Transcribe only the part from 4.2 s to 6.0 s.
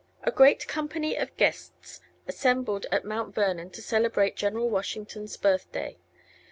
Gen'l Washington's Birthdaye.